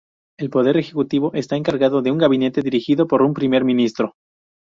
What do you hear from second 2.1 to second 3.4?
un gabinete dirigido por un